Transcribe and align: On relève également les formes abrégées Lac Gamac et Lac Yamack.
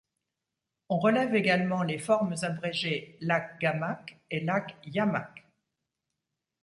On 0.89 0.97
relève 0.97 1.35
également 1.35 1.83
les 1.83 1.99
formes 1.99 2.33
abrégées 2.41 3.19
Lac 3.21 3.59
Gamac 3.59 4.19
et 4.31 4.39
Lac 4.39 4.75
Yamack. 4.87 5.43